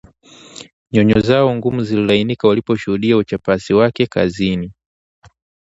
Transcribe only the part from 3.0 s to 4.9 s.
uchapasi wake kazini